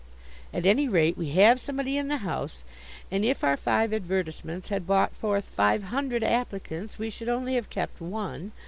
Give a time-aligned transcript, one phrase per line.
[0.51, 2.63] At any rate, we have somebody in the house,
[3.11, 7.69] and if our five advertisements had brought forth five hundred applicants we should only have
[7.69, 8.51] kept one.